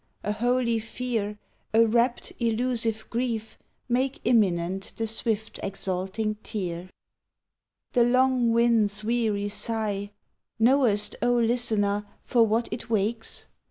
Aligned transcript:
A 0.23 0.31
holy 0.31 0.79
fear, 0.79 1.37
A 1.75 1.85
rapt, 1.85 2.33
elusive 2.39 3.07
grief, 3.11 3.59
Make 3.87 4.19
imminent 4.23 4.93
the 4.97 5.05
swift, 5.05 5.59
exalting 5.61 6.37
tear. 6.41 6.89
The 7.93 8.03
long 8.03 8.51
wind's 8.51 9.03
weary 9.03 9.49
sigh— 9.49 10.09
Knowest, 10.59 11.17
O 11.21 11.35
listener 11.35 12.03
I 12.03 12.11
for 12.23 12.47
what 12.47 12.67
it 12.73 12.89
wakes*? 12.89 13.45